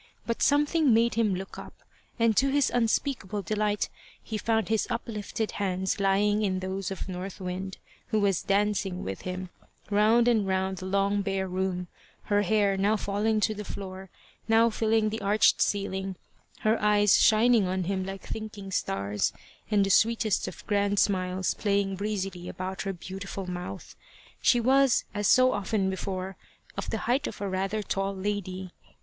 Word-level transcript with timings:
But 0.25 0.41
something 0.41 0.95
made 0.95 1.13
him 1.13 1.35
look 1.35 1.59
up, 1.59 1.75
and 2.17 2.35
to 2.35 2.49
his 2.49 2.71
unspeakable 2.71 3.43
delight, 3.43 3.87
he 4.23 4.35
found 4.35 4.67
his 4.67 4.87
uplifted 4.89 5.51
hands 5.61 5.99
lying 5.99 6.41
in 6.41 6.57
those 6.57 6.89
of 6.89 7.07
North 7.07 7.39
Wind, 7.39 7.77
who 8.07 8.19
was 8.19 8.41
dancing 8.41 9.03
with 9.03 9.21
him, 9.21 9.51
round 9.91 10.27
and 10.27 10.47
round 10.47 10.79
the 10.79 10.87
long 10.87 11.21
bare 11.21 11.47
room, 11.47 11.87
her 12.23 12.41
hair 12.41 12.77
now 12.77 12.97
falling 12.97 13.39
to 13.41 13.53
the 13.53 13.63
floor, 13.63 14.09
now 14.47 14.71
filling 14.71 15.09
the 15.09 15.21
arched 15.21 15.61
ceiling, 15.61 16.15
her 16.61 16.81
eyes 16.81 17.21
shining 17.21 17.67
on 17.67 17.83
him 17.83 18.03
like 18.03 18.23
thinking 18.25 18.71
stars, 18.71 19.31
and 19.69 19.85
the 19.85 19.91
sweetest 19.91 20.47
of 20.47 20.65
grand 20.65 20.97
smiles 20.97 21.53
playing 21.53 21.95
breezily 21.95 22.49
about 22.49 22.81
her 22.81 22.91
beautiful 22.93 23.45
mouth. 23.45 23.95
She 24.41 24.59
was, 24.59 25.03
as 25.13 25.27
so 25.27 25.51
often 25.53 25.91
before, 25.91 26.37
of 26.75 26.89
the 26.89 26.97
height 27.05 27.27
of 27.27 27.39
a 27.39 27.47
rather 27.47 27.83
tall 27.83 28.15
lady. 28.15 28.71